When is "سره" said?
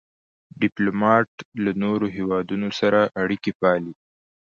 2.79-2.99